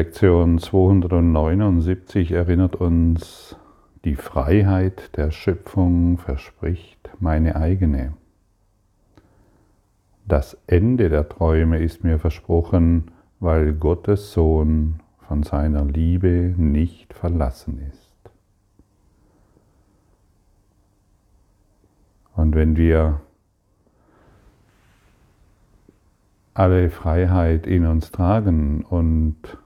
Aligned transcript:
Lektion 0.00 0.58
279 0.58 2.32
erinnert 2.32 2.74
uns, 2.74 3.54
die 4.06 4.16
Freiheit 4.16 5.14
der 5.18 5.30
Schöpfung 5.30 6.16
verspricht 6.16 7.10
meine 7.20 7.54
eigene. 7.54 8.14
Das 10.26 10.56
Ende 10.66 11.10
der 11.10 11.28
Träume 11.28 11.80
ist 11.80 12.02
mir 12.02 12.18
versprochen, 12.18 13.10
weil 13.40 13.74
Gottes 13.74 14.32
Sohn 14.32 15.00
von 15.28 15.42
seiner 15.42 15.84
Liebe 15.84 16.54
nicht 16.56 17.12
verlassen 17.12 17.78
ist. 17.86 18.16
Und 22.34 22.54
wenn 22.54 22.78
wir 22.78 23.20
alle 26.54 26.88
Freiheit 26.88 27.66
in 27.66 27.84
uns 27.84 28.10
tragen 28.10 28.82
und, 28.82 29.58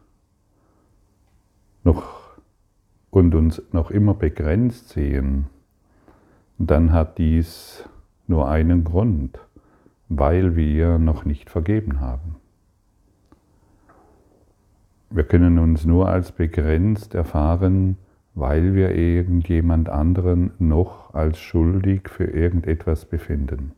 noch, 1.85 2.25
und 3.11 3.35
uns 3.35 3.63
noch 3.73 3.91
immer 3.91 4.15
begrenzt 4.15 4.89
sehen, 4.89 5.47
dann 6.59 6.93
hat 6.93 7.19
dies 7.19 7.89
nur 8.27 8.49
einen 8.49 8.85
Grund, 8.85 9.39
weil 10.09 10.57
wir 10.57 10.99
noch 10.99 11.25
nicht 11.25 11.51
vergeben 11.51 12.01
haben. 12.01 12.37
Wir 15.11 15.25
können 15.25 15.61
uns 15.61 15.85
nur 15.85 16.09
als 16.09 16.33
begrenzt 16.33 17.15
erfahren, 17.15 17.99
weil 18.35 18.75
wir 18.75 18.97
irgendjemand 18.97 19.89
anderen 19.89 20.51
noch 20.59 21.15
als 21.15 21.39
schuldig 21.39 22.09
für 22.09 22.25
irgendetwas 22.25 23.05
befinden. 23.05 23.73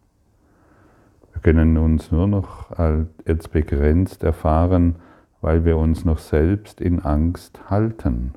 Wir 1.32 1.42
können 1.42 1.76
uns 1.76 2.10
nur 2.10 2.26
noch 2.26 2.70
als 2.70 3.48
begrenzt 3.48 4.24
erfahren, 4.24 4.96
weil 5.40 5.64
wir 5.64 5.76
uns 5.76 6.04
noch 6.04 6.18
selbst 6.18 6.80
in 6.80 7.00
Angst 7.00 7.70
halten. 7.70 8.34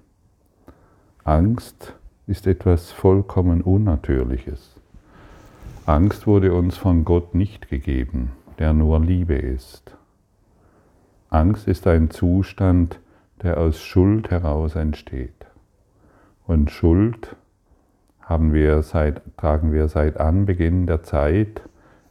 Angst 1.23 1.95
ist 2.27 2.47
etwas 2.47 2.91
vollkommen 2.91 3.61
Unnatürliches. 3.61 4.75
Angst 5.85 6.27
wurde 6.27 6.53
uns 6.53 6.77
von 6.77 7.03
Gott 7.05 7.33
nicht 7.33 7.69
gegeben, 7.69 8.31
der 8.59 8.73
nur 8.73 8.99
Liebe 8.99 9.35
ist. 9.35 9.95
Angst 11.29 11.67
ist 11.67 11.87
ein 11.87 12.09
Zustand, 12.11 12.99
der 13.41 13.57
aus 13.57 13.81
Schuld 13.81 14.29
heraus 14.29 14.75
entsteht. 14.75 15.47
Und 16.45 16.69
Schuld 16.71 17.35
haben 18.21 18.53
wir 18.53 18.83
seit, 18.83 19.21
tragen 19.37 19.71
wir 19.71 19.87
seit 19.87 20.19
Anbeginn 20.19 20.85
der 20.85 21.01
Zeit 21.01 21.61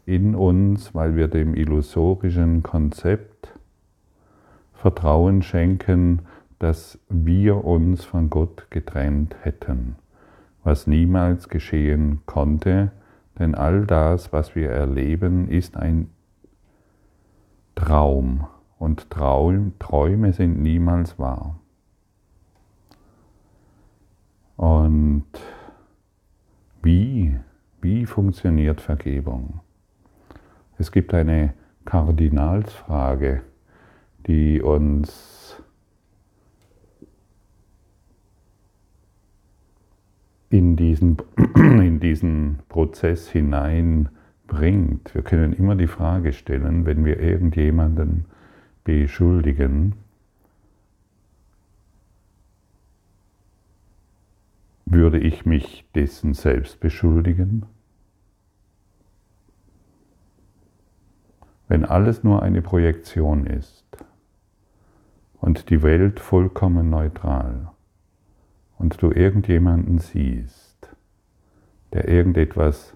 in 0.06 0.34
uns, 0.34 0.94
weil 0.94 1.14
wir 1.14 1.28
dem 1.28 1.54
illusorischen 1.54 2.64
Konzept 2.64 3.37
Vertrauen 4.78 5.42
schenken, 5.42 6.22
dass 6.60 7.00
wir 7.08 7.64
uns 7.64 8.04
von 8.04 8.30
Gott 8.30 8.70
getrennt 8.70 9.34
hätten, 9.42 9.96
was 10.62 10.86
niemals 10.86 11.48
geschehen 11.48 12.20
konnte, 12.26 12.92
denn 13.40 13.56
all 13.56 13.86
das, 13.86 14.32
was 14.32 14.54
wir 14.54 14.70
erleben, 14.70 15.48
ist 15.48 15.76
ein 15.76 16.10
Traum 17.74 18.46
und 18.78 19.10
Traum, 19.10 19.72
Träume 19.80 20.32
sind 20.32 20.62
niemals 20.62 21.18
wahr. 21.18 21.58
Und 24.56 25.26
wie, 26.82 27.36
wie 27.80 28.06
funktioniert 28.06 28.80
Vergebung? 28.80 29.58
Es 30.78 30.92
gibt 30.92 31.14
eine 31.14 31.54
Kardinalsfrage, 31.84 33.42
die 34.28 34.60
uns 34.60 35.60
in 40.50 40.76
diesen, 40.76 41.16
in 41.56 41.98
diesen 41.98 42.58
Prozess 42.68 43.30
hineinbringt. 43.30 45.14
Wir 45.14 45.22
können 45.22 45.54
immer 45.54 45.76
die 45.76 45.86
Frage 45.86 46.34
stellen, 46.34 46.84
wenn 46.84 47.06
wir 47.06 47.18
irgendjemanden 47.18 48.26
beschuldigen, 48.84 49.94
würde 54.84 55.18
ich 55.18 55.46
mich 55.46 55.86
dessen 55.94 56.34
selbst 56.34 56.80
beschuldigen? 56.80 57.64
Wenn 61.66 61.84
alles 61.84 62.24
nur 62.24 62.42
eine 62.42 62.62
Projektion 62.62 63.46
ist 63.46 63.84
und 65.40 65.70
die 65.70 65.82
Welt 65.82 66.20
vollkommen 66.20 66.90
neutral 66.90 67.70
und 68.78 69.00
du 69.02 69.10
irgendjemanden 69.10 69.98
siehst, 69.98 70.88
der 71.92 72.08
irgendetwas 72.08 72.94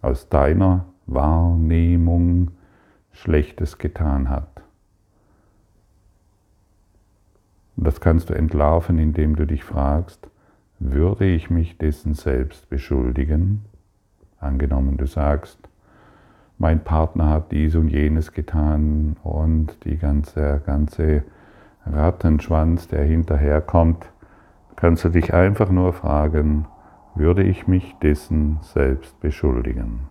aus 0.00 0.28
deiner 0.28 0.86
Wahrnehmung 1.06 2.52
Schlechtes 3.12 3.78
getan 3.78 4.28
hat. 4.28 4.62
das 7.76 8.00
kannst 8.00 8.30
du 8.30 8.34
entlarven, 8.34 8.98
indem 8.98 9.36
du 9.36 9.46
dich 9.46 9.64
fragst, 9.64 10.28
würde 10.78 11.24
ich 11.26 11.50
mich 11.50 11.78
dessen 11.78 12.14
selbst 12.14 12.68
beschuldigen? 12.68 13.64
Angenommen, 14.38 14.96
du 14.96 15.06
sagst, 15.06 15.58
mein 16.62 16.84
Partner 16.84 17.28
hat 17.28 17.50
dies 17.50 17.74
und 17.74 17.88
jenes 17.88 18.30
getan 18.30 19.16
und 19.24 19.84
die 19.84 19.98
ganze, 19.98 20.62
ganze 20.64 21.24
Rattenschwanz, 21.84 22.86
der 22.86 23.02
hinterherkommt, 23.02 24.06
kannst 24.76 25.04
du 25.04 25.08
dich 25.08 25.34
einfach 25.34 25.70
nur 25.70 25.92
fragen, 25.92 26.66
würde 27.16 27.42
ich 27.42 27.66
mich 27.66 27.96
dessen 28.00 28.60
selbst 28.60 29.18
beschuldigen? 29.18 30.02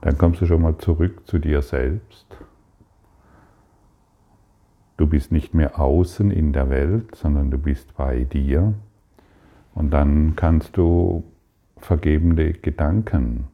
Dann 0.00 0.16
kommst 0.16 0.40
du 0.40 0.46
schon 0.46 0.62
mal 0.62 0.78
zurück 0.78 1.26
zu 1.26 1.38
dir 1.38 1.60
selbst. 1.60 2.26
Du 4.96 5.06
bist 5.06 5.30
nicht 5.30 5.52
mehr 5.52 5.78
außen 5.78 6.30
in 6.30 6.54
der 6.54 6.70
Welt, 6.70 7.14
sondern 7.16 7.50
du 7.50 7.58
bist 7.58 7.94
bei 7.98 8.24
dir. 8.24 8.72
Und 9.74 9.90
dann 9.90 10.36
kannst 10.36 10.78
du 10.78 11.22
vergebende 11.76 12.54
Gedanken 12.54 13.51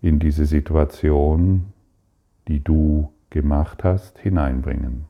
in 0.00 0.18
diese 0.18 0.46
Situation, 0.46 1.72
die 2.46 2.62
du 2.62 3.12
gemacht 3.30 3.84
hast, 3.84 4.18
hineinbringen. 4.18 5.06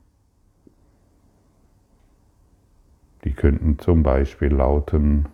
Die 3.25 3.33
könnten 3.33 3.79
zum 3.79 4.03
Beispiel 4.03 4.49
lauten, 4.49 5.27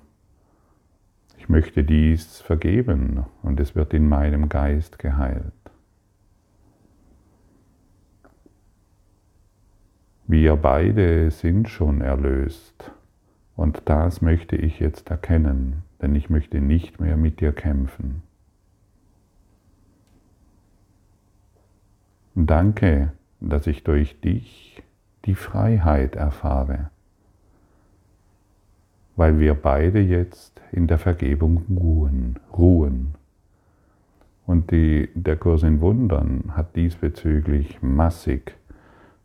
ich 1.38 1.48
möchte 1.48 1.84
dies 1.84 2.40
vergeben 2.40 3.24
und 3.42 3.60
es 3.60 3.74
wird 3.74 3.92
in 3.92 4.08
meinem 4.08 4.48
Geist 4.48 4.98
geheilt. 4.98 5.52
Wir 10.26 10.56
beide 10.56 11.30
sind 11.30 11.68
schon 11.68 12.00
erlöst 12.00 12.90
und 13.56 13.82
das 13.84 14.22
möchte 14.22 14.56
ich 14.56 14.80
jetzt 14.80 15.10
erkennen, 15.10 15.84
denn 16.00 16.14
ich 16.14 16.30
möchte 16.30 16.60
nicht 16.60 16.98
mehr 16.98 17.16
mit 17.16 17.40
dir 17.40 17.52
kämpfen. 17.52 18.23
Danke, 22.36 23.12
dass 23.40 23.68
ich 23.68 23.84
durch 23.84 24.20
dich 24.20 24.82
die 25.24 25.36
Freiheit 25.36 26.16
erfahre, 26.16 26.90
weil 29.14 29.38
wir 29.38 29.54
beide 29.54 30.00
jetzt 30.00 30.60
in 30.72 30.88
der 30.88 30.98
Vergebung 30.98 31.64
ruhen. 31.70 32.40
ruhen. 32.52 33.14
Und 34.46 34.72
die, 34.72 35.10
der 35.14 35.36
Kurs 35.36 35.62
in 35.62 35.80
Wundern 35.80 36.56
hat 36.56 36.74
diesbezüglich 36.74 37.80
massig 37.82 38.56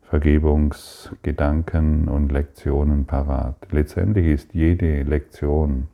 Vergebungsgedanken 0.02 2.06
und 2.06 2.30
Lektionen 2.30 3.06
parat. 3.06 3.56
Letztendlich 3.72 4.26
ist 4.26 4.54
jede 4.54 5.02
Lektion 5.02 5.88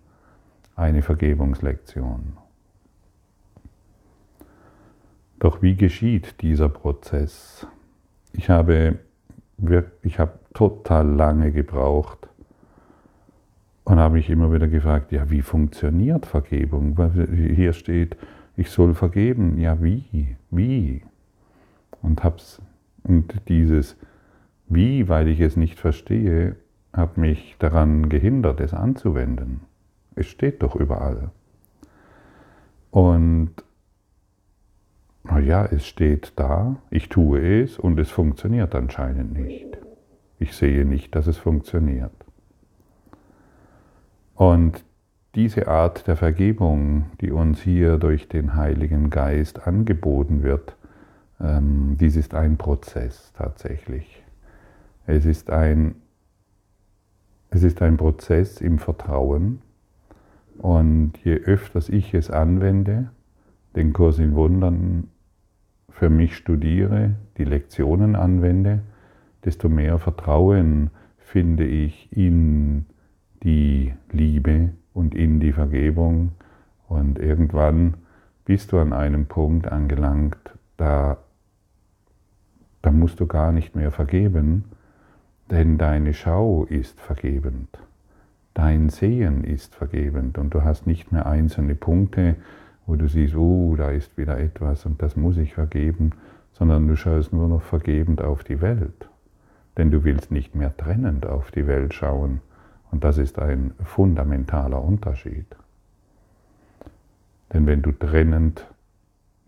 eine 0.75 1.01
Vergebungslektion. 1.01 2.37
Doch 5.39 5.63
wie 5.63 5.77
geschieht 5.77 6.41
dieser 6.43 6.69
Prozess? 6.69 7.67
Ich 8.33 8.51
habe, 8.51 8.99
ich 10.03 10.19
habe 10.19 10.39
total 10.55 11.09
lange 11.09 11.53
gebraucht 11.53 12.29
und 13.85 13.99
habe 13.99 14.15
mich 14.15 14.31
immer 14.31 14.53
wieder 14.53 14.69
gefragt, 14.69 15.13
ja, 15.13 15.31
wie 15.31 15.43
funktioniert 15.43 16.27
Vergebung? 16.27 16.99
Hier 17.55 17.73
steht, 17.73 18.17
ich 18.57 18.71
soll 18.71 18.95
vergeben. 18.95 19.59
Ja, 19.59 19.83
wie? 19.83 20.37
Wie? 20.51 21.03
Und, 22.03 22.25
hab's, 22.25 22.61
und 23.05 23.49
dieses 23.49 23.97
Wie, 24.69 25.09
weil 25.09 25.29
ich 25.29 25.41
es 25.41 25.57
nicht 25.57 25.79
verstehe, 25.79 26.57
hat 26.93 27.19
mich 27.19 27.57
daran 27.59 28.09
gehindert, 28.09 28.61
es 28.61 28.73
anzuwenden. 28.73 29.61
Es 30.15 30.27
steht 30.27 30.63
doch 30.63 30.75
überall. 30.75 31.31
Und 32.91 33.51
naja, 35.47 35.65
es 35.71 35.87
steht 35.87 36.33
da, 36.35 36.75
ich 36.91 37.09
tue 37.09 37.63
es 37.63 37.79
und 37.79 38.01
es 38.01 38.11
funktioniert 38.11 38.75
anscheinend 38.75 39.33
nicht. 39.33 39.79
Ich 40.41 40.57
sehe 40.57 40.85
nicht, 40.85 41.15
dass 41.15 41.29
es 41.29 41.39
funktioniert. 41.39 42.11
Und 44.35 44.85
diese 45.37 45.69
Art 45.69 46.09
der 46.09 46.17
Vergebung, 46.17 47.07
die 47.21 47.31
uns 47.31 47.61
hier 47.61 47.97
durch 47.99 48.29
den 48.29 48.57
Heiligen 48.57 49.09
Geist 49.09 49.69
angeboten 49.69 50.43
wird, 50.43 50.77
ähm, 51.41 51.97
dies 52.01 52.17
ist 52.17 52.35
ein 52.35 52.57
Prozess 52.57 53.33
tatsächlich. 53.37 54.25
Es 55.07 55.27
ist 55.27 55.49
ein, 55.51 55.95
es 57.51 57.63
ist 57.63 57.81
ein 57.83 57.97
Prozess 57.97 58.61
im 58.61 58.81
Vertrauen. 58.81 59.63
Und 60.59 61.13
je 61.23 61.35
öfters 61.37 61.89
ich 61.89 62.15
es 62.15 62.33
anwende, 62.33 63.11
den 63.77 63.93
Kurs 63.93 64.19
in 64.19 64.35
Wundern 64.35 65.11
für 65.97 66.11
mich 66.11 66.37
studiere, 66.37 67.15
die 67.39 67.45
Lektionen 67.45 68.17
anwende, 68.17 68.81
desto 69.47 69.71
mehr 69.71 69.99
Vertrauen 69.99 70.91
finde 71.17 71.65
ich 71.65 72.13
in 72.13 72.85
die 73.43 73.95
Liebe 74.13 74.73
und 74.93 75.15
in 75.15 75.41
die 75.41 75.53
Vergebung. 75.53 76.33
Und 76.87 77.19
irgendwann 77.19 77.95
bist 78.45 78.73
du 78.73 78.79
an 78.79 78.93
einem 78.93 79.25
Punkt 79.25 79.69
angelangt, 79.69 80.37
da, 80.77 81.17
da 82.83 82.91
musst 82.91 83.19
du 83.19 83.27
gar 83.27 83.51
nicht 83.51 83.75
mehr 83.75 83.91
vergeben, 83.91 84.65
denn 85.51 85.79
deine 85.79 86.13
Schau 86.13 86.65
ist 86.65 87.01
vergebend. 87.01 87.71
Dein 88.53 88.91
Sehen 88.91 89.45
ist 89.45 89.75
vergebend 89.75 90.37
und 90.37 90.53
du 90.53 90.63
hast 90.63 90.87
nicht 90.87 91.11
mehr 91.11 91.25
einzelne 91.25 91.75
Punkte, 91.75 92.37
wo 92.87 92.95
du 92.95 93.09
siehst, 93.09 93.35
oh, 93.35 93.75
da 93.77 93.91
ist 93.91 94.17
wieder 94.17 94.39
etwas 94.39 94.87
und 94.87 95.03
das 95.03 95.17
muss 95.17 95.37
ich 95.37 95.55
vergeben, 95.55 96.13
sondern 96.53 96.89
du 96.89 96.97
schaust 96.97 97.33
nur 97.33 97.49
noch 97.49 97.63
vergebend 97.63 98.23
auf 98.23 98.45
die 98.45 98.61
Welt. 98.61 99.09
Denn 99.77 99.91
du 99.91 100.05
willst 100.05 100.31
nicht 100.31 100.55
mehr 100.55 100.75
trennend 100.77 101.27
auf 101.27 101.51
die 101.51 101.67
Welt 101.67 101.93
schauen. 101.93 102.41
Und 102.91 103.05
das 103.05 103.19
ist 103.19 103.39
ein 103.39 103.73
fundamentaler 103.85 104.83
Unterschied. 104.83 105.47
Denn 107.53 107.67
wenn 107.67 107.83
du 107.83 107.93
trennend 107.93 108.67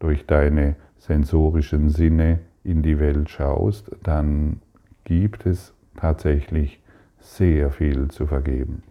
durch 0.00 0.26
deine 0.26 0.76
sensorischen 0.98 1.88
Sinne 1.88 2.40
in 2.62 2.82
die 2.82 2.98
Welt 2.98 3.30
schaust, 3.30 3.90
dann 4.02 4.60
gibt 5.04 5.46
es 5.46 5.72
tatsächlich 5.96 6.82
sehr 7.20 7.70
viel 7.70 8.08
zu 8.08 8.26
vergeben. 8.26 8.82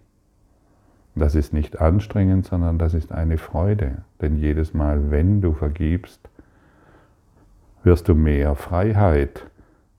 Das 1.18 1.34
ist 1.34 1.52
nicht 1.52 1.82
anstrengend, 1.82 2.46
sondern 2.46 2.78
das 2.78 2.94
ist 2.94 3.12
eine 3.12 3.38
Freude. 3.38 4.04
Denn 4.22 4.38
jedes 4.38 4.74
Mal, 4.74 5.10
wenn 5.10 5.42
du 5.42 5.54
vergibst, 5.54 6.30
wirst 7.84 8.08
du 8.08 8.16
mehr 8.16 8.56
Freiheit 8.56 9.48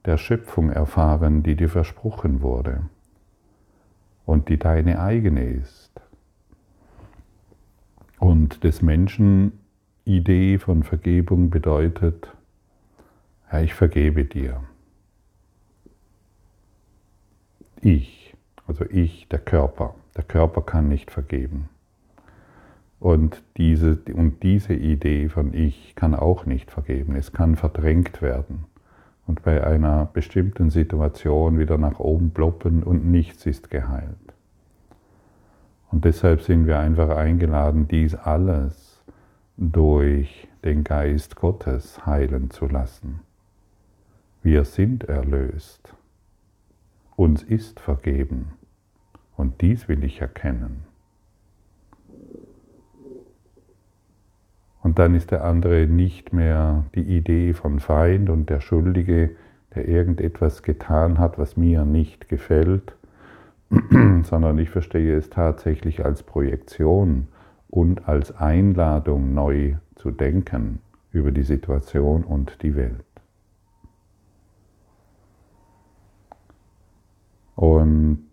der 0.04 0.16
Schöpfung 0.16 0.70
erfahren, 0.70 1.42
die 1.42 1.56
dir 1.56 1.68
versprochen 1.68 2.40
wurde 2.40 2.82
und 4.26 4.48
die 4.48 4.58
deine 4.58 5.00
eigene 5.00 5.44
ist. 5.44 5.90
Und 8.18 8.62
des 8.62 8.82
Menschen 8.82 9.52
Idee 10.04 10.58
von 10.58 10.82
Vergebung 10.82 11.50
bedeutet, 11.50 12.32
ja, 13.50 13.60
ich 13.60 13.74
vergebe 13.74 14.24
dir. 14.24 14.62
Ich, 17.80 18.34
also 18.66 18.84
ich, 18.90 19.28
der 19.28 19.38
Körper. 19.38 19.94
Der 20.18 20.24
Körper 20.24 20.60
kann 20.60 20.88
nicht 20.88 21.10
vergeben. 21.10 21.70
Und 23.00 23.42
diese, 23.56 23.98
und 24.12 24.42
diese 24.42 24.74
Idee 24.74 25.30
von 25.30 25.54
Ich 25.54 25.94
kann 25.94 26.14
auch 26.14 26.44
nicht 26.44 26.70
vergeben. 26.70 27.16
Es 27.16 27.32
kann 27.32 27.56
verdrängt 27.56 28.20
werden 28.20 28.66
und 29.28 29.42
bei 29.42 29.64
einer 29.64 30.06
bestimmten 30.06 30.70
Situation 30.70 31.58
wieder 31.58 31.76
nach 31.76 32.00
oben 32.00 32.30
ploppen 32.30 32.82
und 32.82 33.04
nichts 33.06 33.44
ist 33.46 33.70
geheilt. 33.70 34.16
Und 35.92 36.04
deshalb 36.06 36.40
sind 36.40 36.66
wir 36.66 36.78
einfach 36.78 37.10
eingeladen, 37.10 37.86
dies 37.88 38.14
alles 38.14 39.02
durch 39.58 40.48
den 40.64 40.82
Geist 40.82 41.36
Gottes 41.36 42.04
heilen 42.06 42.50
zu 42.50 42.66
lassen. 42.66 43.20
Wir 44.42 44.64
sind 44.64 45.04
erlöst. 45.04 45.94
Uns 47.16 47.42
ist 47.42 47.80
vergeben. 47.80 48.52
Und 49.38 49.60
dies 49.60 49.86
will 49.88 50.02
ich 50.02 50.20
erkennen. 50.20 50.82
Und 54.82 54.98
dann 54.98 55.14
ist 55.14 55.30
der 55.30 55.44
andere 55.44 55.86
nicht 55.86 56.32
mehr 56.32 56.86
die 56.96 57.16
Idee 57.16 57.52
von 57.52 57.78
Feind 57.78 58.30
und 58.30 58.50
der 58.50 58.60
Schuldige, 58.60 59.30
der 59.76 59.86
irgendetwas 59.86 60.64
getan 60.64 61.20
hat, 61.20 61.38
was 61.38 61.56
mir 61.56 61.84
nicht 61.84 62.28
gefällt, 62.28 62.96
sondern 64.24 64.58
ich 64.58 64.70
verstehe 64.70 65.16
es 65.16 65.30
tatsächlich 65.30 66.04
als 66.04 66.24
Projektion 66.24 67.28
und 67.68 68.08
als 68.08 68.36
Einladung, 68.36 69.34
neu 69.34 69.76
zu 69.94 70.10
denken 70.10 70.80
über 71.12 71.30
die 71.30 71.44
Situation 71.44 72.24
und 72.24 72.60
die 72.62 72.74
Welt. 72.74 73.04
Und 77.54 78.26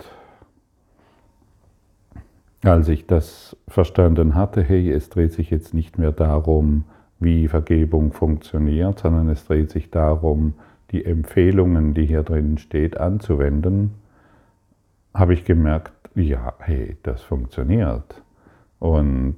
als 2.67 2.88
ich 2.88 3.06
das 3.06 3.56
verstanden 3.67 4.35
hatte, 4.35 4.62
hey, 4.63 4.91
es 4.91 5.09
dreht 5.09 5.33
sich 5.33 5.50
jetzt 5.50 5.73
nicht 5.73 5.97
mehr 5.97 6.12
darum, 6.12 6.85
wie 7.19 7.47
Vergebung 7.47 8.12
funktioniert, 8.12 9.00
sondern 9.00 9.29
es 9.29 9.45
dreht 9.45 9.71
sich 9.71 9.91
darum, 9.91 10.53
die 10.91 11.06
Empfehlungen, 11.06 11.94
die 11.94 12.06
hier 12.06 12.23
drin 12.23 12.57
steht, 12.57 12.97
anzuwenden, 12.97 13.91
habe 15.13 15.33
ich 15.33 15.45
gemerkt, 15.45 15.94
ja, 16.15 16.53
hey, 16.59 16.97
das 17.03 17.21
funktioniert. 17.21 18.21
Und 18.79 19.38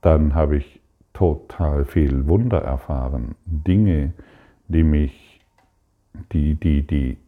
dann 0.00 0.34
habe 0.34 0.56
ich 0.56 0.80
total 1.12 1.84
viel 1.84 2.26
Wunder 2.26 2.58
erfahren. 2.58 3.34
Dinge, 3.46 4.12
die 4.68 4.82
mich, 4.82 5.40
die, 6.32 6.54
die, 6.54 6.86
die 6.86 7.18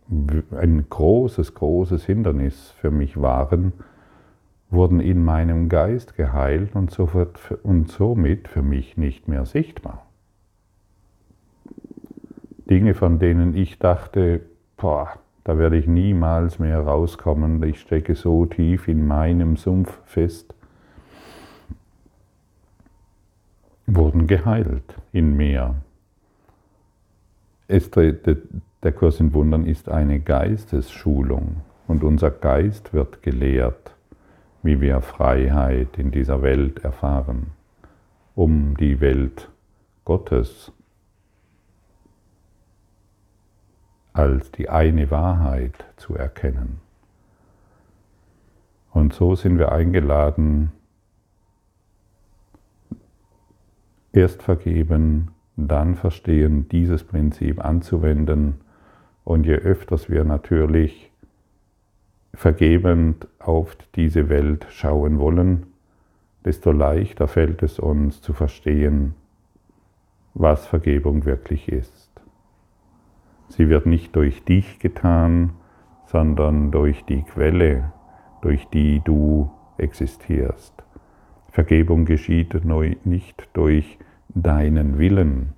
ein 0.57 0.87
großes, 0.89 1.55
großes 1.55 2.05
Hindernis 2.05 2.75
für 2.81 2.91
mich 2.91 3.21
waren, 3.21 3.73
wurden 4.71 5.01
in 5.01 5.25
meinem 5.25 5.69
Geist 5.69 6.17
geheilt 6.17 6.75
und, 6.75 6.91
sofort, 6.91 7.39
und 7.63 7.91
somit 7.91 8.49
für 8.49 8.63
mich 8.63 8.97
nicht 8.97 9.29
mehr 9.29 9.47
sichtbar. 9.47 10.07
Dinge, 12.69 12.95
von 12.95 13.19
denen 13.19 13.57
ich 13.57 13.79
dachte, 13.79 14.43
boah, 14.77 15.09
da 15.45 15.57
werde 15.57 15.79
ich 15.79 15.87
niemals 15.87 16.59
mehr 16.59 16.81
rauskommen, 16.81 17.63
ich 17.63 17.81
stecke 17.81 18.15
so 18.15 18.45
tief 18.45 18.89
in 18.89 19.07
meinem 19.07 19.57
Sumpf 19.57 19.99
fest, 20.05 20.55
wurden 23.87 24.27
geheilt 24.27 24.95
in 25.13 25.35
mir. 25.35 25.77
Es, 27.69 27.91
der 27.91 28.93
Kurs 28.93 29.21
in 29.21 29.33
Wundern 29.33 29.65
ist 29.65 29.89
eine 29.89 30.21
Geistesschulung 30.21 31.63
und 31.87 32.05
unser 32.05 32.31
Geist 32.31 32.93
wird 32.93 33.23
gelehrt 33.23 33.95
wie 34.69 34.83
wir 34.83 35.01
Freiheit 35.01 35.97
in 35.97 36.11
dieser 36.11 36.43
Welt 36.43 36.85
erfahren, 36.85 37.53
um 38.35 38.77
die 38.77 39.01
Welt 39.01 39.49
Gottes 40.05 40.73
als 44.13 44.51
die 44.53 44.69
eine 44.69 45.11
Wahrheit 45.11 45.87
zu 45.97 46.17
erkennen. 46.17 46.83
Und 48.93 49.15
so 49.15 49.35
sind 49.35 49.59
wir 49.59 49.73
eingeladen, 49.73 50.73
erst 54.13 54.43
vergeben, 54.43 55.31
dann 55.57 55.95
verstehen, 55.95 56.69
dieses 56.69 57.05
Prinzip 57.05 57.65
anzuwenden. 57.65 58.61
Und 59.25 59.47
je 59.47 59.55
öfters 59.55 60.11
wir 60.11 60.25
natürlich 60.25 61.11
vergebend 62.35 63.27
auf 63.39 63.77
diese 63.95 64.29
Welt 64.29 64.67
schauen 64.71 65.19
wollen, 65.19 65.67
desto 66.45 66.73
leichter 66.73 67.29
fällt 67.29 67.63
es 67.63 67.79
uns 67.79 68.21
zu 68.21 68.33
verstehen, 68.33 69.15
was 70.35 70.67
Vergebung 70.67 71.25
wirklich 71.25 71.69
ist. 71.69 72.09
Sie 73.49 73.69
wird 73.69 73.87
nicht 73.87 74.15
durch 74.15 74.45
dich 74.45 74.79
getan, 74.79 75.55
sondern 76.07 76.71
durch 76.71 77.05
die 77.05 77.23
Quelle, 77.23 77.93
durch 78.43 78.67
die 78.69 79.01
du 79.05 79.51
existierst. 79.79 80.75
Vergebung 81.51 82.05
geschieht 82.05 82.55
nicht 83.05 83.49
durch 83.53 83.99
deinen 84.29 84.99
Willen, 84.99 85.55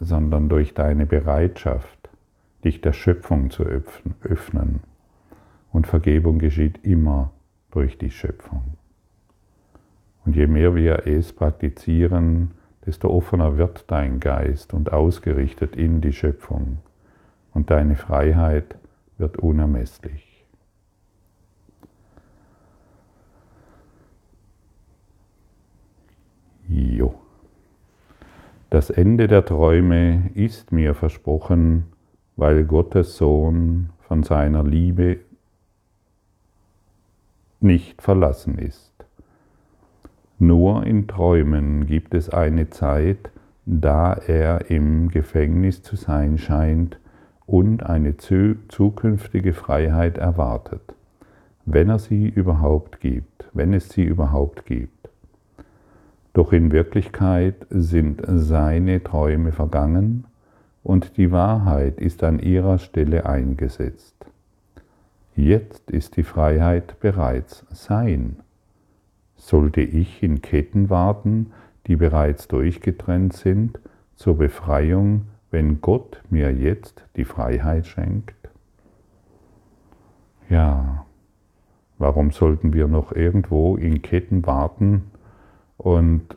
sondern 0.00 0.48
durch 0.48 0.74
deine 0.74 1.06
Bereitschaft, 1.06 2.10
dich 2.64 2.80
der 2.80 2.92
Schöpfung 2.92 3.50
zu 3.50 3.64
öffnen. 3.64 4.80
Und 5.76 5.86
Vergebung 5.86 6.38
geschieht 6.38 6.86
immer 6.86 7.32
durch 7.70 7.98
die 7.98 8.10
Schöpfung. 8.10 8.78
Und 10.24 10.34
je 10.34 10.46
mehr 10.46 10.74
wir 10.74 11.06
es 11.06 11.34
praktizieren, 11.34 12.52
desto 12.86 13.10
offener 13.10 13.58
wird 13.58 13.84
dein 13.90 14.18
Geist 14.18 14.72
und 14.72 14.90
ausgerichtet 14.90 15.76
in 15.76 16.00
die 16.00 16.14
Schöpfung 16.14 16.78
und 17.52 17.68
deine 17.68 17.94
Freiheit 17.94 18.78
wird 19.18 19.36
unermesslich. 19.36 20.46
Jo. 26.68 27.16
Das 28.70 28.88
Ende 28.88 29.28
der 29.28 29.44
Träume 29.44 30.30
ist 30.32 30.72
mir 30.72 30.94
versprochen, 30.94 31.92
weil 32.36 32.64
Gottes 32.64 33.18
Sohn 33.18 33.90
von 34.06 34.22
seiner 34.22 34.62
Liebe 34.62 35.25
nicht 37.60 38.02
verlassen 38.02 38.58
ist. 38.58 38.92
Nur 40.38 40.84
in 40.86 41.08
Träumen 41.08 41.86
gibt 41.86 42.14
es 42.14 42.28
eine 42.28 42.68
Zeit, 42.68 43.30
da 43.64 44.12
er 44.12 44.70
im 44.70 45.08
Gefängnis 45.08 45.82
zu 45.82 45.96
sein 45.96 46.38
scheint 46.38 46.98
und 47.46 47.82
eine 47.84 48.16
zukünftige 48.16 49.54
Freiheit 49.54 50.18
erwartet, 50.18 50.94
wenn 51.64 51.88
er 51.88 51.98
sie 51.98 52.28
überhaupt 52.28 53.00
gibt, 53.00 53.48
wenn 53.52 53.72
es 53.72 53.88
sie 53.88 54.04
überhaupt 54.04 54.66
gibt. 54.66 55.08
Doch 56.32 56.52
in 56.52 56.70
Wirklichkeit 56.70 57.66
sind 57.70 58.22
seine 58.26 59.02
Träume 59.02 59.52
vergangen 59.52 60.26
und 60.82 61.16
die 61.16 61.32
Wahrheit 61.32 61.98
ist 61.98 62.22
an 62.22 62.38
ihrer 62.38 62.78
Stelle 62.78 63.24
eingesetzt. 63.26 64.14
Jetzt 65.36 65.90
ist 65.90 66.16
die 66.16 66.22
Freiheit 66.22 66.98
bereits 66.98 67.64
sein. 67.70 68.36
Sollte 69.36 69.82
ich 69.82 70.22
in 70.22 70.42
Ketten 70.42 70.90
warten, 70.90 71.52
die 71.86 71.96
bereits 71.96 72.48
durchgetrennt 72.48 73.34
sind, 73.34 73.78
zur 74.14 74.38
Befreiung, 74.38 75.26
wenn 75.50 75.80
Gott 75.80 76.22
mir 76.30 76.52
jetzt 76.52 77.04
die 77.16 77.24
Freiheit 77.24 77.86
schenkt? 77.86 78.34
Ja, 80.48 81.06
warum 81.98 82.30
sollten 82.30 82.72
wir 82.72 82.88
noch 82.88 83.12
irgendwo 83.12 83.76
in 83.76 84.02
Ketten 84.02 84.46
warten, 84.46 85.10
und 85.76 86.36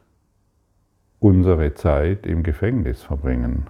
unsere 1.20 1.74
Zeit 1.74 2.26
im 2.26 2.44
Gefängnis 2.44 3.04
verbringen. 3.04 3.68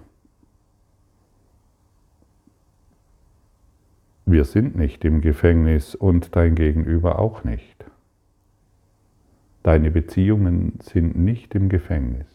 Wir 4.30 4.44
sind 4.44 4.76
nicht 4.76 5.04
im 5.04 5.22
Gefängnis 5.22 5.96
und 5.96 6.36
dein 6.36 6.54
Gegenüber 6.54 7.18
auch 7.18 7.42
nicht. 7.42 7.84
Deine 9.64 9.90
Beziehungen 9.90 10.78
sind 10.80 11.18
nicht 11.18 11.56
im 11.56 11.68
Gefängnis. 11.68 12.28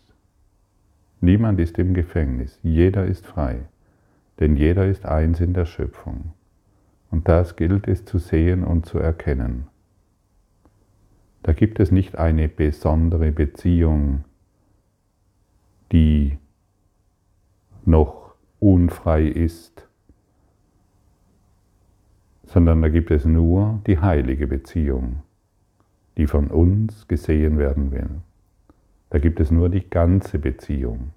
Niemand 1.21 1.57
ist 1.61 1.79
im 1.79 1.93
Gefängnis, 1.93 2.59
jeder 2.63 3.05
ist 3.05 3.25
frei, 3.25 3.61
denn 4.41 4.57
jeder 4.57 4.85
ist 4.85 5.05
eins 5.05 5.39
in 5.39 5.53
der 5.53 5.65
Schöpfung. 5.65 6.33
Und 7.11 7.29
das 7.29 7.55
gilt 7.55 7.87
es 7.87 8.03
zu 8.03 8.17
sehen 8.17 8.65
und 8.65 8.85
zu 8.85 8.99
erkennen. 8.99 9.67
Da 11.43 11.53
gibt 11.53 11.79
es 11.79 11.91
nicht 11.91 12.17
eine 12.17 12.49
besondere 12.49 13.31
Beziehung, 13.31 14.25
die 15.93 16.39
noch 17.85 18.35
unfrei 18.59 19.23
ist, 19.23 19.84
sondern 22.45 22.81
da 22.81 22.89
gibt 22.89 23.11
es 23.11 23.25
nur 23.25 23.81
die 23.87 23.99
heilige 23.99 24.47
Beziehung, 24.47 25.23
die 26.17 26.27
von 26.27 26.47
uns 26.47 27.07
gesehen 27.07 27.57
werden 27.57 27.91
will. 27.91 28.09
Da 29.09 29.19
gibt 29.19 29.39
es 29.39 29.51
nur 29.51 29.69
die 29.69 29.89
ganze 29.89 30.39
Beziehung. 30.39 31.11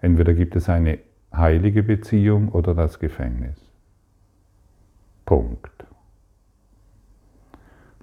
Entweder 0.00 0.34
gibt 0.34 0.56
es 0.56 0.68
eine 0.68 0.98
heilige 1.32 1.82
Beziehung 1.82 2.48
oder 2.48 2.74
das 2.74 2.98
Gefängnis. 2.98 3.56
Punkt. 5.24 5.86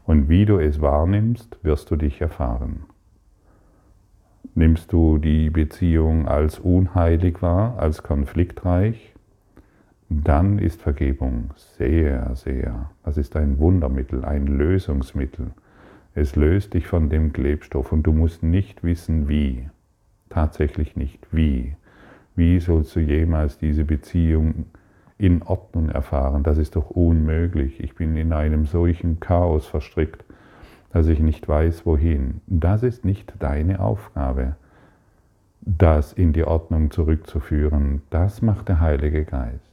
Und 0.05 0.29
wie 0.29 0.45
du 0.45 0.57
es 0.57 0.81
wahrnimmst, 0.81 1.63
wirst 1.63 1.91
du 1.91 1.95
dich 1.95 2.21
erfahren. 2.21 2.85
Nimmst 4.55 4.91
du 4.91 5.19
die 5.19 5.49
Beziehung 5.51 6.27
als 6.27 6.57
unheilig 6.57 7.41
wahr, 7.41 7.77
als 7.77 8.01
konfliktreich, 8.01 9.13
dann 10.09 10.59
ist 10.59 10.81
Vergebung 10.81 11.51
sehr, 11.55 12.35
sehr, 12.35 12.89
das 13.03 13.17
ist 13.17 13.35
ein 13.35 13.59
Wundermittel, 13.59 14.25
ein 14.25 14.47
Lösungsmittel. 14.47 15.51
Es 16.15 16.35
löst 16.35 16.73
dich 16.73 16.87
von 16.87 17.09
dem 17.09 17.31
Klebstoff 17.31 17.91
und 17.91 18.03
du 18.03 18.11
musst 18.11 18.43
nicht 18.43 18.83
wissen, 18.83 19.29
wie. 19.29 19.69
Tatsächlich 20.29 20.95
nicht 20.95 21.27
wie. 21.31 21.75
Wie 22.35 22.59
sollst 22.59 22.95
du 22.95 22.99
jemals 22.99 23.57
diese 23.57 23.85
Beziehung 23.85 24.65
in 25.19 25.43
Ordnung 25.43 25.89
erfahren. 25.89 26.41
Das 26.43 26.57
ist 26.57 26.75
doch 26.75 26.89
unmöglich. 26.89 27.79
Ich 27.83 27.93
bin 27.93 28.15
in 28.15 28.33
einem 28.33 28.65
solchen 28.65 29.19
Chaos 29.19 29.67
verstrickt, 29.67 30.23
dass 30.91 31.07
ich 31.07 31.19
nicht 31.19 31.47
weiß, 31.47 31.85
wohin. 31.85 32.41
Das 32.47 32.81
ist 32.81 33.05
nicht 33.05 33.33
deine 33.37 33.81
Aufgabe, 33.81 34.55
das 35.61 36.13
in 36.13 36.31
die 36.31 36.45
Ordnung 36.45 36.89
zurückzuführen. 36.89 38.01
Das 38.09 38.41
macht 38.41 38.69
der 38.69 38.79
Heilige 38.79 39.25
Geist. 39.25 39.68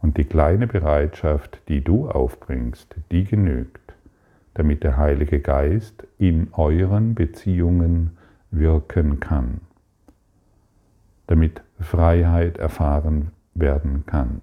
Und 0.00 0.16
die 0.16 0.24
kleine 0.24 0.66
Bereitschaft, 0.66 1.60
die 1.68 1.82
du 1.82 2.08
aufbringst, 2.08 2.94
die 3.10 3.24
genügt, 3.24 3.94
damit 4.54 4.82
der 4.82 4.96
Heilige 4.96 5.40
Geist 5.40 6.06
in 6.18 6.48
euren 6.52 7.14
Beziehungen 7.14 8.16
wirken 8.50 9.20
kann, 9.20 9.60
damit 11.26 11.62
Freiheit 11.80 12.58
erfahren 12.58 13.32
werden 13.54 14.04
kann. 14.06 14.40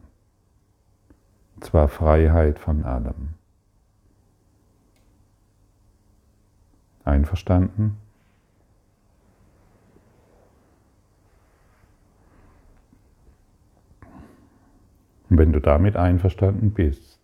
Und 1.56 1.64
zwar 1.64 1.88
Freiheit 1.88 2.60
von 2.60 2.84
allem. 2.84 3.30
Einverstanden? 7.06 7.98
Und 15.30 15.38
wenn 15.40 15.52
du 15.52 15.55
damit 15.66 15.96
einverstanden 15.96 16.72
bist, 16.72 17.16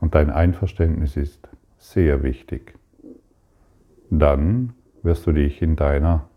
und 0.00 0.14
dein 0.14 0.30
Einverständnis 0.30 1.16
ist 1.16 1.48
sehr 1.76 2.22
wichtig, 2.22 2.74
dann 4.10 4.74
wirst 5.02 5.26
du 5.26 5.32
dich 5.32 5.60
in 5.60 5.76
deiner 5.76 6.28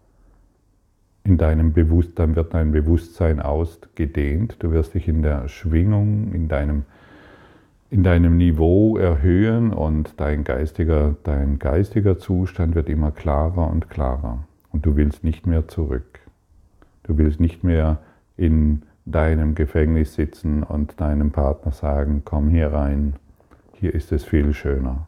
in 1.24 1.38
deinem 1.38 1.72
Bewusstsein 1.72 2.36
wird 2.36 2.56
dein 2.56 2.72
Bewusstsein 2.72 3.40
ausgedehnt. 3.40 4.56
Du 4.58 4.72
wirst 4.72 4.96
dich 4.96 5.08
in 5.08 5.22
der 5.22 5.48
Schwingung, 5.48 6.34
in 6.34 6.48
deinem, 6.48 6.84
in 7.92 8.02
deinem 8.02 8.38
Niveau 8.38 8.98
erhöhen 8.98 9.72
und 9.72 10.20
dein 10.20 10.44
geistiger, 10.44 11.16
dein 11.24 11.60
geistiger 11.60 12.18
Zustand 12.18 12.74
wird 12.74 12.90
immer 12.90 13.12
klarer 13.12 13.70
und 13.70 13.88
klarer. 13.88 14.46
Und 14.72 14.88
du 14.88 14.96
willst 14.96 15.24
nicht 15.24 15.46
mehr 15.46 15.68
zurück. 15.68 16.22
Du 17.04 17.20
willst 17.20 17.40
nicht 17.40 17.64
mehr 17.64 18.00
in 18.36 18.82
deinem 19.06 19.56
Gefängnis 19.56 20.14
sitzen 20.14 20.64
und 20.64 21.00
deinem 21.02 21.32
Partner 21.32 21.72
sagen, 21.72 22.22
komm 22.26 22.50
hier 22.50 22.72
rein, 22.72 23.16
hier 23.74 23.94
ist 23.94 24.12
es 24.12 24.24
viel 24.24 24.54
schöner. 24.54 25.08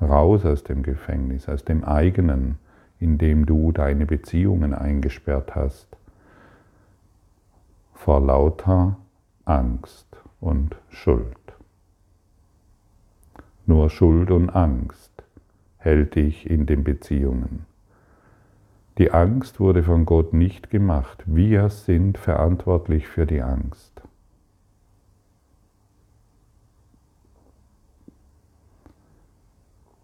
Raus 0.00 0.44
aus 0.44 0.64
dem 0.64 0.82
Gefängnis, 0.82 1.48
aus 1.48 1.64
dem 1.64 1.84
eigenen 1.84 2.58
indem 3.02 3.46
du 3.46 3.72
deine 3.72 4.06
Beziehungen 4.06 4.74
eingesperrt 4.74 5.56
hast, 5.56 5.88
vor 7.94 8.20
lauter 8.20 8.96
Angst 9.44 10.06
und 10.40 10.76
Schuld. 10.88 11.36
Nur 13.66 13.90
Schuld 13.90 14.30
und 14.30 14.50
Angst 14.50 15.10
hält 15.78 16.14
dich 16.14 16.48
in 16.48 16.64
den 16.66 16.84
Beziehungen. 16.84 17.66
Die 18.98 19.10
Angst 19.10 19.58
wurde 19.58 19.82
von 19.82 20.04
Gott 20.04 20.34
nicht 20.34 20.70
gemacht. 20.70 21.22
Wir 21.26 21.70
sind 21.70 22.18
verantwortlich 22.18 23.08
für 23.08 23.26
die 23.26 23.40
Angst. 23.40 24.02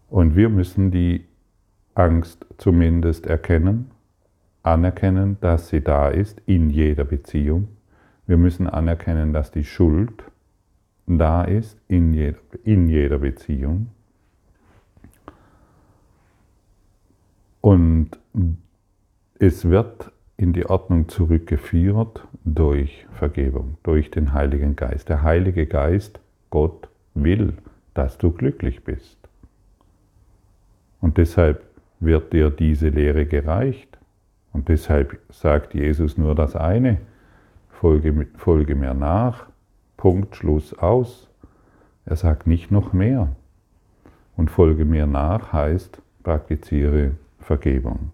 Und 0.09 0.35
wir 0.35 0.49
müssen 0.49 0.89
die 0.89 1.25
Angst 1.93 2.45
zumindest 2.57 3.27
erkennen, 3.27 3.91
anerkennen, 4.63 5.37
dass 5.39 5.69
sie 5.69 5.81
da 5.81 6.07
ist 6.07 6.41
in 6.47 6.71
jeder 6.71 7.05
Beziehung. 7.05 7.67
Wir 8.25 8.37
müssen 8.37 8.67
anerkennen, 8.67 9.33
dass 9.33 9.51
die 9.51 9.63
Schuld 9.63 10.23
da 11.05 11.43
ist 11.43 11.77
in 11.87 12.13
jeder, 12.13 12.39
in 12.63 12.89
jeder 12.89 13.19
Beziehung. 13.19 13.89
Und 17.61 18.17
es 19.39 19.69
wird 19.69 20.11
in 20.35 20.51
die 20.51 20.65
Ordnung 20.65 21.07
zurückgeführt 21.07 22.27
durch 22.43 23.07
Vergebung, 23.13 23.77
durch 23.83 24.11
den 24.11 24.33
Heiligen 24.33 24.75
Geist. 24.75 25.07
Der 25.07 25.23
Heilige 25.23 25.65
Geist, 25.65 26.19
Gott, 26.49 26.89
will, 27.13 27.53
dass 27.93 28.17
du 28.17 28.31
glücklich 28.31 28.83
bist. 28.83 29.17
Und 30.99 31.17
deshalb 31.17 31.63
wird 32.01 32.33
dir 32.33 32.49
diese 32.49 32.89
Lehre 32.89 33.25
gereicht. 33.25 33.97
Und 34.51 34.67
deshalb 34.67 35.19
sagt 35.29 35.73
Jesus 35.73 36.17
nur 36.17 36.35
das 36.35 36.55
eine, 36.57 36.97
folge, 37.69 38.27
folge 38.35 38.75
mir 38.75 38.93
nach, 38.93 39.45
Punkt, 39.95 40.35
Schluss, 40.35 40.73
aus. 40.77 41.29
Er 42.05 42.17
sagt 42.17 42.45
nicht 42.45 42.71
noch 42.71 42.91
mehr. 42.91 43.29
Und 44.35 44.51
folge 44.51 44.83
mir 44.83 45.07
nach 45.07 45.53
heißt, 45.53 46.01
praktiziere 46.23 47.11
Vergebung. 47.39 48.11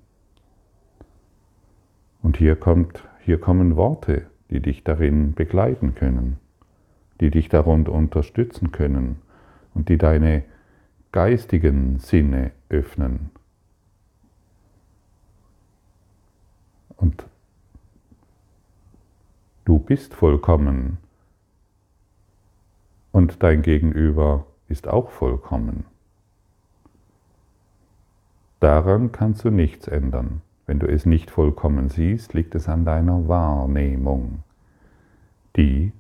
Und 2.26 2.38
hier, 2.38 2.56
kommt, 2.56 3.04
hier 3.20 3.40
kommen 3.40 3.76
Worte, 3.76 4.26
die 4.50 4.60
dich 4.60 4.84
darin 4.84 5.36
begleiten 5.36 5.94
können, 5.94 6.40
die 7.22 7.30
dich 7.30 7.50
darunter 7.50 7.92
unterstützen 7.92 8.72
können 8.72 9.22
und 9.76 9.90
die 9.90 10.00
deine 10.00 10.44
geistigen 11.12 12.00
Sinne 12.00 12.50
öffnen. 12.68 13.30
Und 16.98 17.28
du 19.66 19.78
bist 19.78 20.16
vollkommen 20.16 20.98
und 23.12 23.44
dein 23.44 23.62
Gegenüber 23.62 24.48
ist 24.68 24.88
auch 24.88 25.12
vollkommen. 25.12 25.86
Daran 28.60 29.12
kannst 29.12 29.44
du 29.44 29.52
nichts 29.52 29.88
ändern. 29.88 30.42
Wenn 30.66 30.80
du 30.80 30.88
es 30.88 31.06
nicht 31.06 31.30
vollkommen 31.30 31.90
siehst, 31.90 32.34
liegt 32.34 32.56
es 32.56 32.68
an 32.68 32.86
deiner 32.86 33.28
Wahrnehmung, 33.28 34.44
die 35.56 35.92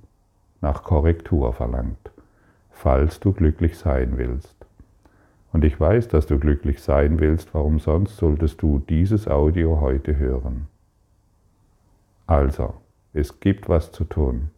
nach 0.61 0.83
Korrektur 0.83 1.53
verlangt, 1.53 2.11
falls 2.71 3.19
du 3.19 3.31
glücklich 3.31 3.77
sein 3.77 4.17
willst. 4.17 4.55
Und 5.53 5.63
ich 5.63 5.79
weiß, 5.79 6.07
dass 6.07 6.25
du 6.25 6.39
glücklich 6.39 6.81
sein 6.81 7.19
willst, 7.19 7.53
warum 7.53 7.79
sonst 7.79 8.17
solltest 8.17 8.61
du 8.61 8.79
dieses 8.79 9.27
Audio 9.27 9.79
heute 9.79 10.17
hören? 10.17 10.67
Also, 12.27 12.73
es 13.13 13.39
gibt 13.39 13.69
was 13.69 13.91
zu 13.91 14.03
tun. 14.03 14.49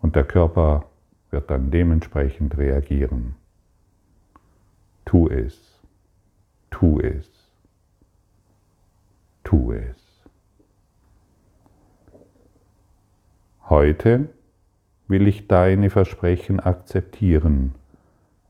Und 0.00 0.16
der 0.16 0.24
Körper 0.24 0.86
wird 1.30 1.50
dann 1.50 1.70
dementsprechend 1.70 2.56
reagieren. 2.56 3.34
Tu 5.04 5.28
es, 5.28 5.80
tu 6.70 6.98
es 6.98 7.33
tu 9.44 9.72
es. 9.72 10.24
Heute 13.68 14.28
will 15.08 15.28
ich 15.28 15.48
deine 15.48 15.90
Versprechen 15.90 16.60
akzeptieren 16.60 17.74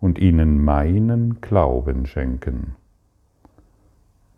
und 0.00 0.18
ihnen 0.18 0.64
meinen 0.64 1.40
Glauben 1.40 2.06
schenken. 2.06 2.76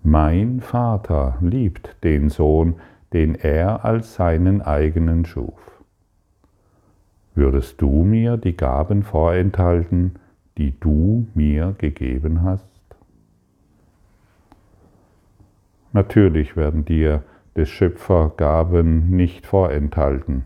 Mein 0.03 0.61
Vater 0.61 1.39
liebt 1.41 1.97
den 2.05 2.29
Sohn, 2.29 2.77
den 3.13 3.35
er 3.35 3.85
als 3.85 4.15
seinen 4.15 4.63
eigenen 4.63 5.25
schuf. 5.25 5.83
Würdest 7.35 7.81
du 7.83 8.05
mir 8.05 8.37
die 8.37 8.57
Gaben 8.57 9.03
vorenthalten, 9.03 10.15
die 10.59 10.79
du 10.79 11.27
mir 11.35 11.75
gegeben 11.79 12.43
hast? 12.43 12.76
Natürlich 15.97 16.59
werden 16.59 16.85
dir 16.85 17.25
des 17.57 17.71
Schöpfer 17.71 18.31
Gaben 18.37 19.09
nicht 19.09 19.47
vorenthalten. 19.47 20.45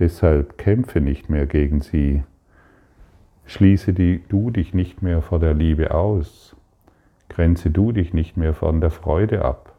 Deshalb 0.00 0.58
kämpfe 0.58 1.00
nicht 1.00 1.30
mehr 1.30 1.46
gegen 1.46 1.82
sie. 1.82 2.24
Schließe 3.46 3.92
die, 3.92 4.24
du 4.28 4.50
dich 4.50 4.74
nicht 4.74 5.02
mehr 5.02 5.22
vor 5.22 5.38
der 5.38 5.54
Liebe 5.54 5.94
aus. 5.94 6.56
Grenze 7.28 7.70
du 7.70 7.92
dich 7.92 8.12
nicht 8.12 8.36
mehr 8.36 8.52
von 8.52 8.80
der 8.80 8.90
Freude 8.90 9.44
ab 9.44 9.78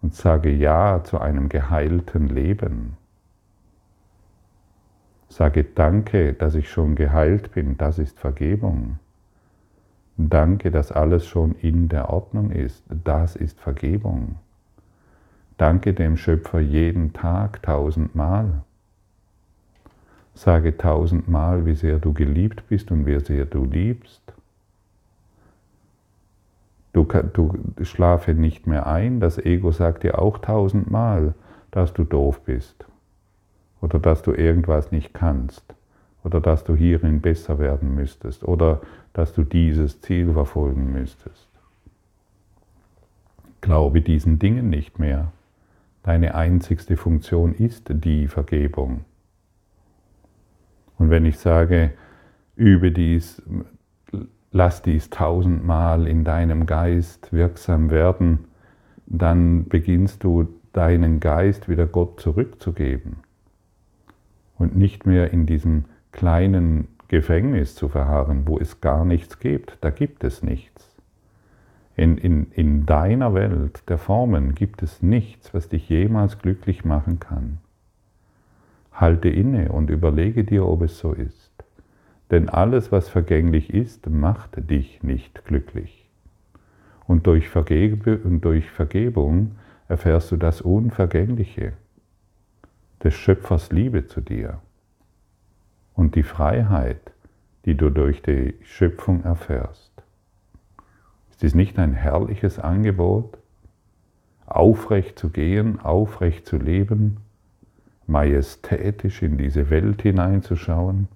und 0.00 0.14
sage 0.14 0.48
Ja 0.48 1.04
zu 1.04 1.20
einem 1.20 1.50
geheilten 1.50 2.30
Leben. 2.30 2.96
Sage 5.28 5.64
Danke, 5.64 6.32
dass 6.32 6.54
ich 6.54 6.70
schon 6.70 6.94
geheilt 6.94 7.52
bin, 7.52 7.76
das 7.76 7.98
ist 7.98 8.18
Vergebung. 8.18 8.98
Danke, 10.16 10.70
dass 10.70 10.92
alles 10.92 11.26
schon 11.26 11.54
in 11.56 11.88
der 11.88 12.10
Ordnung 12.10 12.50
ist. 12.50 12.84
Das 12.88 13.34
ist 13.34 13.60
Vergebung. 13.60 14.36
Danke 15.56 15.94
dem 15.94 16.16
Schöpfer 16.16 16.60
jeden 16.60 17.12
Tag 17.12 17.62
tausendmal. 17.62 18.62
Sage 20.34 20.76
tausendmal, 20.76 21.66
wie 21.66 21.74
sehr 21.74 21.98
du 21.98 22.12
geliebt 22.12 22.64
bist 22.68 22.90
und 22.90 23.06
wie 23.06 23.20
sehr 23.20 23.44
du 23.44 23.64
liebst. 23.64 24.20
Du, 26.92 27.04
du 27.04 27.84
schlafe 27.84 28.34
nicht 28.34 28.66
mehr 28.66 28.86
ein. 28.86 29.20
Das 29.20 29.38
Ego 29.38 29.72
sagt 29.72 30.02
dir 30.02 30.18
auch 30.18 30.38
tausendmal, 30.38 31.34
dass 31.70 31.94
du 31.94 32.04
doof 32.04 32.42
bist 32.42 32.84
oder 33.80 33.98
dass 33.98 34.22
du 34.22 34.32
irgendwas 34.32 34.92
nicht 34.92 35.14
kannst 35.14 35.74
oder 36.24 36.40
dass 36.40 36.64
du 36.64 36.76
hierin 36.76 37.20
besser 37.20 37.58
werden 37.58 37.94
müsstest 37.94 38.44
oder 38.44 38.80
dass 39.12 39.32
du 39.32 39.42
dieses 39.42 40.00
Ziel 40.00 40.32
verfolgen 40.32 40.92
müsstest. 40.92 41.48
Glaube 43.60 44.00
diesen 44.00 44.38
Dingen 44.38 44.70
nicht 44.70 44.98
mehr. 44.98 45.32
Deine 46.02 46.34
einzigste 46.34 46.96
Funktion 46.96 47.54
ist 47.54 47.86
die 47.88 48.26
Vergebung. 48.26 49.04
Und 50.98 51.10
wenn 51.10 51.24
ich 51.26 51.38
sage, 51.38 51.92
übe 52.56 52.90
dies, 52.90 53.42
lass 54.50 54.82
dies 54.82 55.10
tausendmal 55.10 56.06
in 56.06 56.24
deinem 56.24 56.66
Geist 56.66 57.32
wirksam 57.32 57.90
werden, 57.90 58.46
dann 59.06 59.68
beginnst 59.68 60.24
du 60.24 60.48
deinen 60.72 61.20
Geist 61.20 61.68
wieder 61.68 61.86
Gott 61.86 62.20
zurückzugeben 62.20 63.18
und 64.58 64.76
nicht 64.76 65.06
mehr 65.06 65.32
in 65.32 65.46
diesem 65.46 65.84
kleinen 66.12 66.88
Gefängnis 67.08 67.74
zu 67.74 67.88
verharren, 67.88 68.46
wo 68.46 68.58
es 68.58 68.80
gar 68.80 69.04
nichts 69.04 69.38
gibt. 69.38 69.76
Da 69.80 69.90
gibt 69.90 70.24
es 70.24 70.42
nichts. 70.42 70.96
In, 71.94 72.16
in, 72.16 72.50
in 72.52 72.86
deiner 72.86 73.34
Welt 73.34 73.82
der 73.88 73.98
Formen 73.98 74.54
gibt 74.54 74.82
es 74.82 75.02
nichts, 75.02 75.52
was 75.52 75.68
dich 75.68 75.88
jemals 75.88 76.38
glücklich 76.38 76.84
machen 76.84 77.20
kann. 77.20 77.58
Halte 78.92 79.28
inne 79.28 79.72
und 79.72 79.90
überlege 79.90 80.44
dir, 80.44 80.66
ob 80.66 80.82
es 80.82 80.98
so 80.98 81.12
ist. 81.12 81.52
Denn 82.30 82.48
alles, 82.48 82.92
was 82.92 83.10
vergänglich 83.10 83.74
ist, 83.74 84.08
macht 84.08 84.70
dich 84.70 85.02
nicht 85.02 85.44
glücklich. 85.44 86.08
Und 87.06 87.26
durch, 87.26 87.50
Vergebe, 87.50 88.18
und 88.18 88.42
durch 88.42 88.70
Vergebung 88.70 89.56
erfährst 89.88 90.32
du 90.32 90.38
das 90.38 90.62
Unvergängliche, 90.62 91.74
des 93.04 93.12
Schöpfers 93.12 93.70
Liebe 93.70 94.06
zu 94.06 94.22
dir 94.22 94.60
und 95.94 96.14
die 96.14 96.22
Freiheit, 96.22 97.12
die 97.64 97.76
du 97.76 97.90
durch 97.90 98.22
die 98.22 98.54
Schöpfung 98.62 99.24
erfährst. 99.24 99.92
Ist 101.30 101.42
dies 101.42 101.54
nicht 101.54 101.78
ein 101.78 101.92
herrliches 101.92 102.58
Angebot, 102.58 103.38
aufrecht 104.46 105.18
zu 105.18 105.30
gehen, 105.30 105.80
aufrecht 105.80 106.46
zu 106.46 106.56
leben, 106.56 107.18
majestätisch 108.06 109.22
in 109.22 109.38
diese 109.38 109.70
Welt 109.70 110.02
hineinzuschauen 110.02 111.08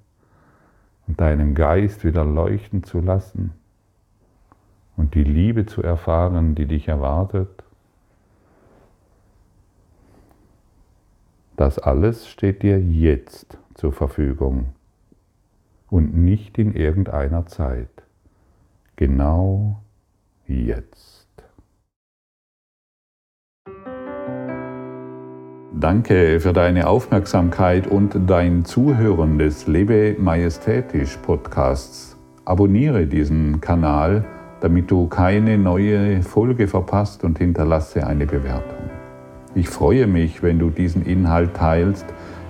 und 1.06 1.20
deinen 1.20 1.54
Geist 1.54 2.04
wieder 2.04 2.24
leuchten 2.24 2.84
zu 2.84 3.00
lassen 3.00 3.52
und 4.96 5.14
die 5.14 5.24
Liebe 5.24 5.66
zu 5.66 5.82
erfahren, 5.82 6.54
die 6.54 6.66
dich 6.66 6.88
erwartet? 6.88 7.48
Das 11.56 11.78
alles 11.78 12.28
steht 12.28 12.62
dir 12.62 12.80
jetzt 12.80 13.58
zur 13.76 13.92
Verfügung 13.92 14.70
und 15.88 16.16
nicht 16.16 16.58
in 16.58 16.74
irgendeiner 16.74 17.46
Zeit. 17.46 17.90
Genau 18.96 19.82
jetzt. 20.46 21.26
Danke 25.78 26.40
für 26.40 26.54
deine 26.54 26.86
Aufmerksamkeit 26.86 27.86
und 27.86 28.18
dein 28.26 28.64
Zuhören 28.64 29.38
des 29.38 29.66
Lebe 29.66 30.16
Majestätisch 30.18 31.18
Podcasts. 31.18 32.16
Abonniere 32.46 33.06
diesen 33.06 33.60
Kanal, 33.60 34.24
damit 34.60 34.90
du 34.90 35.06
keine 35.06 35.58
neue 35.58 36.22
Folge 36.22 36.66
verpasst 36.66 37.24
und 37.24 37.36
hinterlasse 37.36 38.06
eine 38.06 38.24
Bewertung. 38.24 38.88
Ich 39.54 39.68
freue 39.68 40.06
mich, 40.06 40.42
wenn 40.42 40.58
du 40.58 40.70
diesen 40.70 41.04
Inhalt 41.04 41.54
teilst, 41.54 42.06